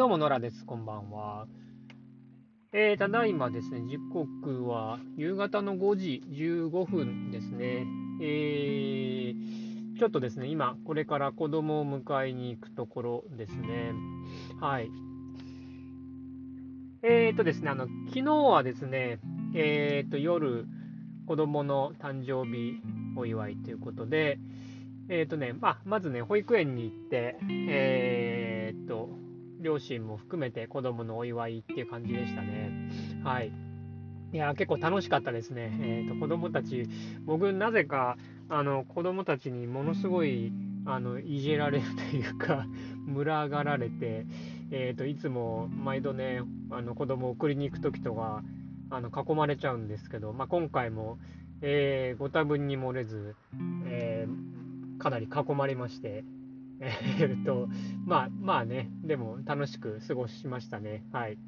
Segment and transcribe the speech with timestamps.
[0.00, 0.64] どうも、ノラです。
[0.64, 1.46] こんばんは。
[2.72, 7.86] えー、ただいまですね、時刻は夕方の5時15分ですね。
[8.22, 13.92] えー、ちょっとですね、今、これから子供を迎えに行くところですね。
[14.58, 14.88] はい。
[17.02, 19.18] えーとですね、あの、昨日はですね、
[19.54, 20.64] えーと、夜、
[21.26, 22.80] 子供の誕生日
[23.18, 24.38] お祝いということで、
[25.10, 29.19] えーとね、まあ、まずね、保育園に行って、えーと、
[29.60, 32.90] 両親も含めて子供のお祝いっていう感じでしたね。
[33.22, 33.52] はい。
[34.32, 35.76] いや、結構楽しかったですね。
[35.80, 36.88] えっ、ー、と、子供たち、
[37.24, 38.16] 僕、なぜか、
[38.48, 40.52] あの、子供たちにものすごい、
[40.86, 42.66] あの、いじられるというか、
[43.12, 44.26] 群がられて、
[44.70, 48.44] えっ、ー、と、いつも、毎度ね、あの、子供を送りに行くときとか、
[48.90, 51.18] あの、囲まれちゃうんですけど、まあ、今回も、
[51.60, 53.34] えー、ご多分に漏れず、
[53.86, 56.24] えー、かなり囲まれまして、
[56.80, 57.68] え、っと、
[58.06, 61.04] まあ、まあね、でも楽しく過ごしましたね。
[61.12, 61.38] はい。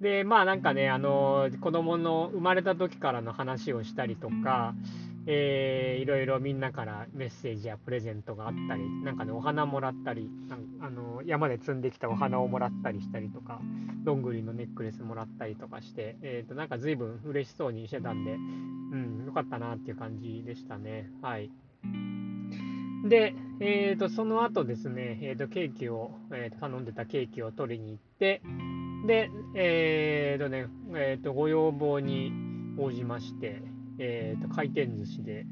[0.00, 4.74] で、まあなんかね、あの、子供の生まれた時からの話をしたりとか、
[5.26, 10.30] えー、いろいろみんなからメッセージやプレゼントがあったり、なんかね、お花もらったり、
[10.80, 13.60] あの山で摘んできたお花をもらったりしたりとか、
[14.04, 18.36] どんぐりのネックレスもらったりとかして、えー、となんか随分嬉しそうにしてたんで、う
[18.96, 21.10] ん、よかったなっていう感じでしたね。
[21.20, 21.50] はい。
[23.08, 28.42] で、えーと、その後ですね、えーと、ケーキを、えー、頼んでたケーキを取りに行って、
[29.06, 32.32] で、えーとね、えーと、ご要望に
[32.78, 33.62] 応じまして、
[33.98, 35.46] えーと、回転寿司で、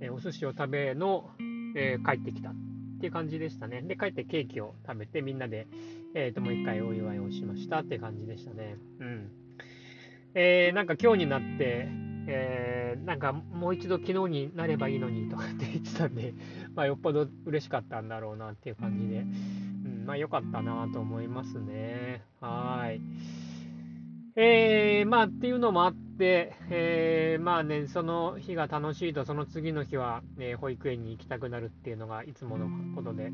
[0.00, 1.30] えー、お寿司を食べの、
[1.76, 2.54] えー、帰ってきたっ
[3.00, 3.82] ていう感じでしたね。
[3.82, 5.66] で、帰ってケーキを食べて、みんなで、
[6.14, 8.76] えーと、もう一回お祝いをしましたって感じでしたね。
[9.00, 9.30] うん。
[10.34, 11.88] えー、なんか今日になって、
[12.30, 16.34] えー、なんかもう一度昨日になればいいのにとかって言ってたんで、
[16.76, 22.22] まあ、よっぽど嬉しかったんだろうなっていう感じで、うん、まあ良かったなと思いますね。
[22.40, 23.00] はい。
[24.36, 33.32] えー、まあっていうのもあって、えー、まあね、その日が楽しいと、その次の日は、ね、保育園に行きたくなるっていうのがいつものことで、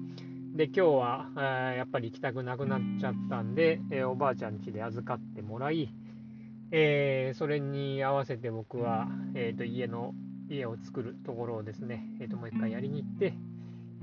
[0.54, 5.92] で、今日は、えー、やっぱり行きたくなくなっちゃったんで、えー、おばあちゃん家で預かってもらい、
[6.70, 10.14] えー、それに合わせて僕は、えーと、家の
[10.48, 13.34] 家を作るところをですね、えーと、もう一回やりに行って、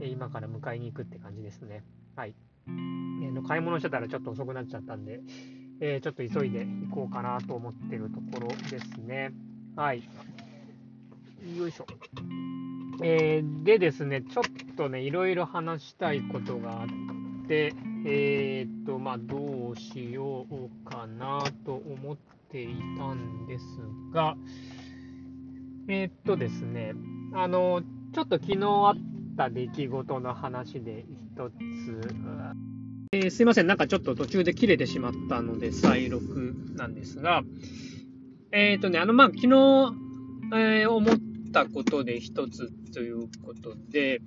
[0.02, 1.84] え今から迎えに行くって感じですね。
[2.16, 2.34] はい。
[2.68, 5.22] えー、の買い物してたらちょっと遅くなっちゃったんで、
[5.80, 9.32] えー、ちょっと急いで行こうかなと思ってるところですね。
[9.76, 10.04] はい。
[11.58, 11.86] よいしょ。
[13.04, 17.74] えー、でですね、ちょっとね、いろいろ話したいことがあって、
[18.06, 22.68] えー、っと、まあ、どうしようかなと思っててい
[22.98, 23.66] たんです
[24.14, 24.36] が、
[25.88, 26.94] えー、っとですね、
[27.34, 27.82] あの、
[28.14, 28.96] ちょっと昨日あっ
[29.38, 31.54] た出来事の話で一つ、
[33.14, 37.44] えー、すいません、なんかちょっと途中で切れてしまったので再録なんですが、
[38.52, 41.16] えっ、とね、あの、まあ、昨日、えー、思っ
[41.54, 44.22] たことで一つということで、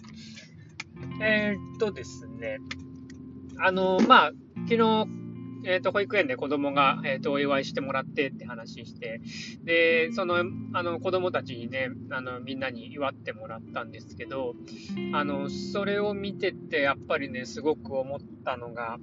[1.20, 2.58] えっとですね、
[3.58, 4.32] あの、まあ、
[4.68, 5.23] 昨日、
[5.64, 9.20] えっ、ー、と、保育園で子供が、えっ、ー、と、お祝いしてもらってって話して、
[9.64, 14.54] で、その、あの、子供たちにね、あの、みんなに祝ってもらったんですけど、
[15.12, 18.98] あの、それを見てて、やっぱりね、すごく思ったのが、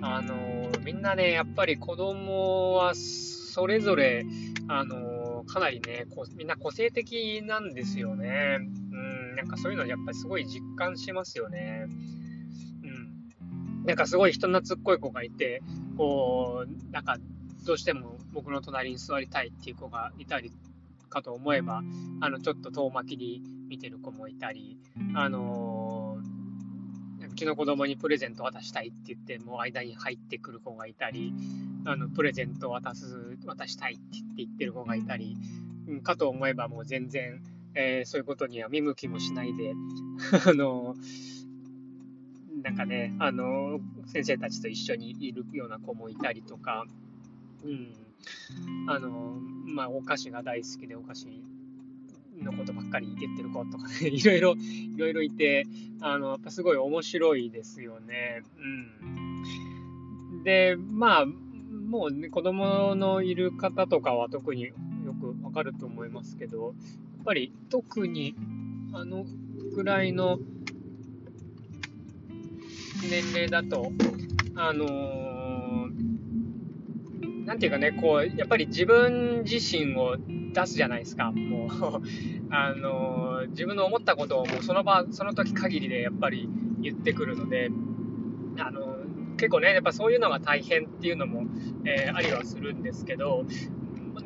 [0.00, 4.24] あの、みんなね、やっぱり子供は、それぞれ、
[4.68, 8.58] あの、かなりね、こみんな個性的なんですよね。
[8.60, 11.86] うん、なんかそういうのやっぱりすごい実感しますよね。
[13.84, 15.62] なんかすごい人懐っこい子がいて、
[15.96, 17.18] こう、なんか
[17.64, 20.52] どうしても僕の隣に座りたいっていう子がいたり
[21.08, 21.82] かと思えば、
[22.20, 24.78] あの、ちょっと遠巻きに見てる子もいたり、
[25.14, 26.18] あの
[27.32, 31.32] うちの子供にプレゼント渡したいって言って、もう間に入ってくる子がいたり、
[31.86, 34.02] あの、プレゼント渡す、渡したいって
[34.36, 35.36] 言ってる子がいたり、
[36.02, 37.42] かと思えばもう全然、
[37.74, 39.72] えー、そういうことには見向きもしないで、
[40.46, 40.94] あの
[42.62, 46.84] なんかね、あの、先生たちと一緒にいるような子もいたりとか、
[47.64, 47.92] うん、
[48.88, 51.26] あの、まあ、お菓子が大好きで、お菓子
[52.40, 55.66] のことばっかり言ってる子とかね、 いろいろ、いろいろいて、
[56.00, 58.42] あの、やっぱすごい面白いですよね。
[58.58, 60.42] うん。
[60.42, 64.72] で、まあ、もうね、子供のいる方とかは特によ
[65.20, 66.74] くわかると思いますけど、
[67.16, 68.34] やっぱり特に
[68.92, 69.24] あの
[69.74, 70.38] ぐらいの
[73.12, 73.92] 年齢だと、
[74.56, 74.88] あのー、
[77.44, 80.16] なんていうかね、こう、やっぱり自分自身を
[80.54, 81.30] 出すじゃないですか。
[81.30, 81.68] もう
[82.48, 86.48] あのー、自分の思ったことをもうその場、その時限りでやっぱり
[86.80, 87.70] 言ってくるので、
[88.56, 91.44] あのー、結構ね、やっぱそういうのが大変っていうのも、
[91.84, 93.44] えー、ありはするんですけど、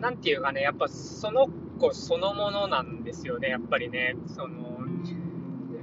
[0.00, 1.48] なんていうかね、やっぱその
[1.78, 4.78] 子そのものなんですよね、やっぱりね、その、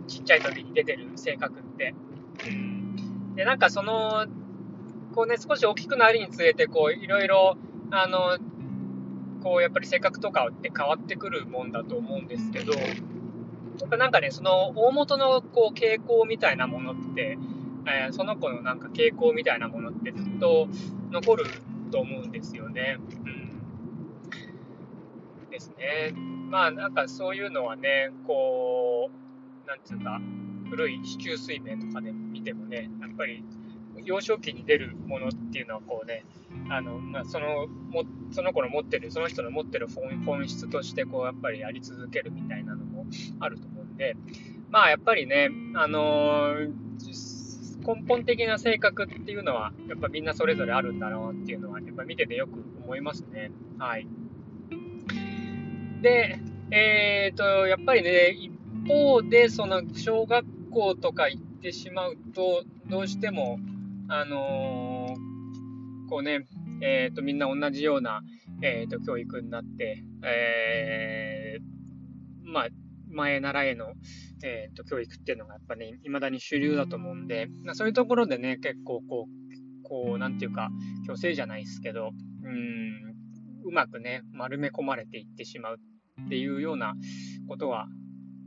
[0.08, 1.94] ちっちゃい時に出てる性格って。
[3.36, 4.26] で、なんかその、
[5.16, 7.58] こうね、少し大きくなるにつれて、こう、いろいろ、
[7.92, 8.38] あの、
[9.44, 17.38] こう、やっぱり性格とかって変わってくるもんだと思うんですけど、やっぱなんかね、その大元のこう傾向みたいなものって、
[17.86, 20.68] えー、その子のなんか傾向みたいなものってずっと
[21.12, 21.46] 残る
[21.92, 22.98] と思うんですよね。
[23.26, 23.54] うん。
[25.50, 26.14] ですね。
[26.50, 29.10] まあなんかそういうのはね、こ
[29.66, 30.22] う、なんつうか、
[30.74, 33.44] 古い市中水面とかで見てもね、やっぱり
[34.04, 36.26] 幼少期に出るものっていうのはこうね、
[36.70, 43.06] あのまあ、そのもその子の持ってる、その人の持ってる本質としてこうやっぱりやり続けるみたいなのも
[43.40, 44.18] あると思うんで、
[44.72, 46.72] まあやっぱりね、あのー、
[47.86, 53.52] 根本的な性格っていうのは、やっぱみんなそれぞれあるんだろうっていうのは、やっぱ見ててよく思いますね。
[53.78, 54.08] はい。
[56.02, 56.40] で、
[56.72, 58.52] えっ、ー、と、やっぱりね、一
[58.88, 63.60] 方で、その小学校とか行ってしまうと、どうしても、
[64.10, 66.48] あのー、こうね、
[66.82, 68.22] えっ、ー、と、みんな同じような、
[68.62, 71.58] えっ、と、教育になって、え
[72.44, 72.68] まあ、
[73.10, 73.94] 前習えの、
[74.44, 80.70] えーと、教育っていうのがやっぱね、未だに主流だと思うんで、まあそういうところでね、結構こう、こう、なんていうか、
[81.08, 82.12] 強制じゃないですけど、
[82.44, 83.16] うん、
[83.66, 85.80] うまくね、丸め込まれていってしまう
[86.26, 86.96] っていうような
[87.48, 87.88] ことは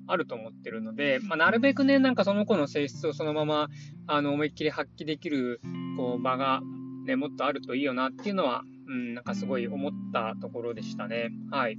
[0.06, 3.68] あると思ってるので、まあ、なるべくね、なんかその子の性質をそのまま、
[4.06, 5.60] あの、思いっきり発揮できる、
[5.96, 6.60] こう、場が、
[7.06, 11.30] ね、もっとあるといいよなっていうのは、うん、なんかすごい思ったところでしたね。
[11.50, 11.78] はい。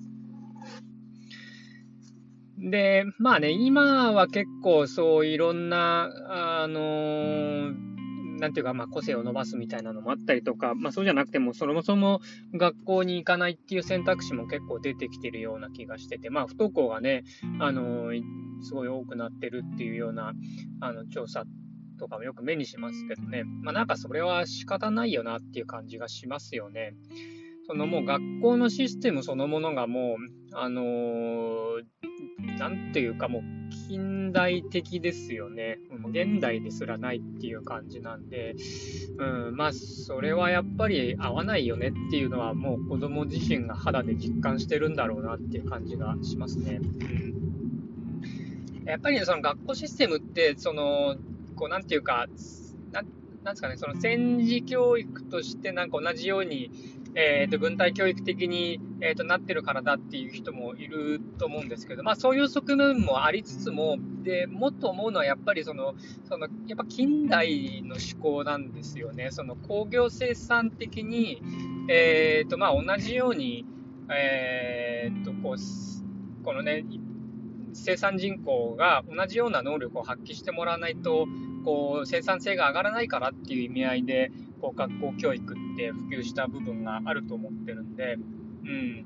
[2.58, 7.97] で、まあね、今は結構そういろんな、あのー、
[8.38, 12.22] なんていうか、まあ個性を伸ばすみたいなのもあったりとか、まあそうじゃなくても、そもそも
[12.54, 17.24] 学校に行かないっていう選択肢も結構出てきてるような気がしてて、まあ不登校がね、
[17.60, 18.12] あの、
[18.62, 20.34] すごい多くなってるっていうような、
[20.82, 21.46] あの、調査
[22.00, 26.94] とかもよく目にしますけどね、まあなんかそれは仕方ないよなっていう感じがしますよね。
[27.68, 31.84] そのもう学校のシステムそのものがもう、あのー
[32.40, 33.44] なんていうかもう
[33.88, 35.80] 近代的ですよね。
[35.90, 38.56] もう現代ですらないっていう感じなんで、
[39.18, 46.80] うん、まあ、それはやっぱり合わないよねっていうのはもう子供自身が肌で実感してるんだろうなっていう感じがしますね。
[46.82, 46.84] う
[48.84, 51.16] ん、やっぱり、ね、その学校システムって、その、
[51.56, 52.28] こう、なんていうか、
[52.92, 53.04] な
[53.44, 56.70] なんですかね、その戦時教育としてなんか同じように、
[57.20, 65.96] えーと、軍隊教育的に、えーと、なってるからだっていう人もいると思うんですけど、まあ、そういう側面もありつつも、でもっと思うのはやっぱりその
[66.30, 69.30] そのやっぱ近代の思考なんですよね。
[69.32, 71.42] その工業生産的に、
[71.90, 73.66] えーとまあ、同じように、
[74.16, 76.86] えーとこうこのね、
[77.74, 81.26] 生産人口が同じような能力を発揮してもらわないと
[81.66, 84.32] こう生産性が上がらないからっていう意味合いで
[84.62, 88.18] こう学校教育って普及した部分があると思ってるんで、
[88.64, 89.06] うん。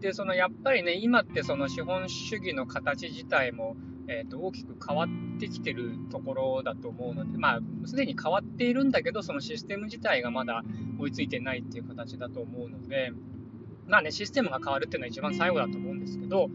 [0.00, 3.76] で、そのやっぱりね、今ってその資本主義の形自体も、
[4.08, 10.64] えーと、大きく変わってきてるところだと思うので、まあ、すでに変わっているんだけど、そのシステム自体がまだ
[10.98, 13.12] 追いついてないっていう形だと思うので、
[13.88, 16.50] まあね、システムが変わるっていうのは一番最後だと思うんですけど、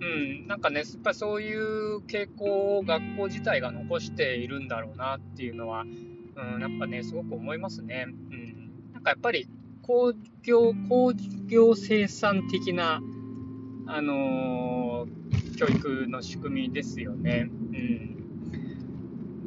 [0.00, 8.06] うん、なんかね、やっぱそういう傾向を学校自体が残しているんだろうなっていうのは、うん、やっぱね、すごく思いますね。
[8.08, 8.41] うん。
[9.02, 9.48] かやっぱり
[9.82, 11.12] 工業、工
[11.46, 13.00] 業生産的な、
[13.86, 17.48] あのー、教育の仕組みですよね。
[17.50, 17.76] う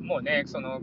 [0.01, 0.05] ん。
[0.05, 0.81] もうね、その、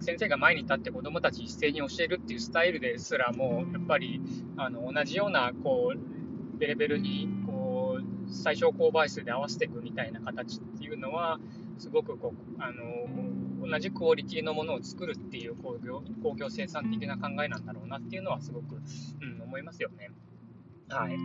[0.00, 4.20] 先生が前に立って子供たち一斉に教えるっていうスタイルですらもやっぱり
[4.56, 11.38] あの同じようなこうレベルにこう最小公倍数で合わせていくみたいな形っていうのは
[11.78, 12.82] すごくこうあの
[13.60, 20.10] 同じクオリティのものを作るっていう工業工業生産的な考えなんだろうなっていうのはすごく、うん、思いますよね。
[20.88, 21.18] はい、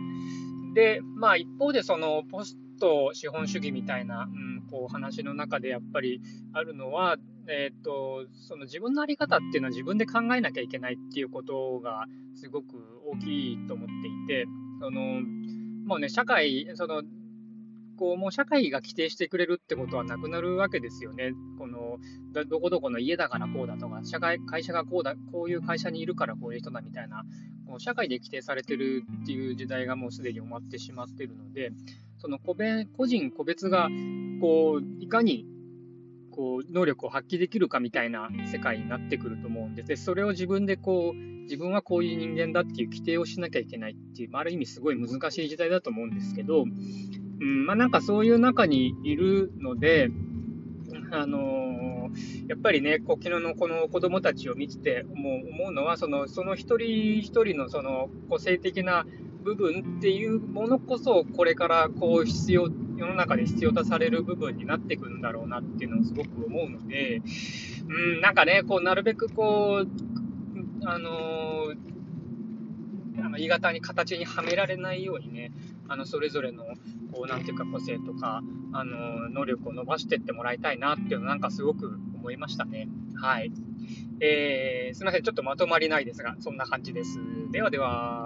[0.74, 6.20] で、まあ、一方でそのポスト資本主義みたいな、うん、こう話の中でやっぱり
[6.52, 14.46] あるのは、えーと、その自分の在り方っていうのは自分で考えなきゃいけないっていうことがすごく大きいと思っていて
[14.80, 15.00] その
[15.86, 17.02] もうね社会その
[18.02, 21.34] こうもう社会が規定してくれるってことはなくなるわけですよね。
[21.56, 21.98] この
[22.48, 27.22] どこどこの家だからこうだとか、社会会社がこうだ、こういう会社にいるからこういう人だみたいな、
[27.64, 31.70] こう社会で規定されてるっていう時代がもうすでに終わってしまってるので、
[32.18, 33.88] その個別個人個別が
[34.40, 35.46] こういかに
[36.32, 39.88] こう、能力を発揮できるかみたいな世界になってくると思うんです。
[39.88, 46.64] で、それを自分でこう、自分はこういう人間だっていう規定をしなきゃいけないっていう、まあ、ある意味すごい難しい時代だと思うんですけど、
[47.42, 50.10] うん、まあなんかそういう中にいるので、
[51.10, 59.04] あのー、やっぱりね、こう昨日のこの子供たちを見てて思う思うのは、そのその一人一人のその個性的な
[59.42, 67.22] 部分っていうものこそ、これからこう必要、世の中で必要とされる部分になっていくんだろうなっていうのをすごく思うので、
[67.88, 69.88] うん、なんかね、こうなるべくこう、
[70.86, 75.52] あのー、あの、鋳型に形にはめられないようにね、
[75.88, 76.64] あの、それぞれの、
[77.12, 78.42] こう、なんていうか、個性とか、
[78.72, 82.88] あの、能力を伸ばしてってもらいたいなっていうのなんかすごく思いましたね。
[83.20, 83.52] はい。
[84.20, 85.22] えー、すみません。
[85.22, 87.18] ちょっとまとまりないですが、そんな感じです。
[87.50, 88.21] ではでは。